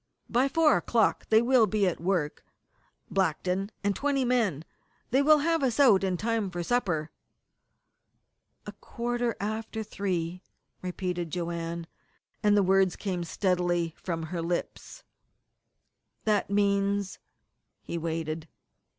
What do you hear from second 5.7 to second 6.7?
out in time for